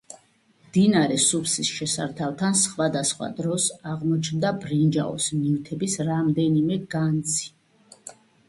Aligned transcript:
მდინარე 0.67 1.17
სუფსის 1.23 1.69
შესართავთან 1.79 2.57
სხვადასხვა 2.63 3.29
დროს 3.41 3.67
აღმოჩნდა 3.91 4.53
ბრინჯაოს 4.65 5.29
ნივთების 5.43 5.99
რამდენიმე 6.11 6.83
განძი. 6.97 7.49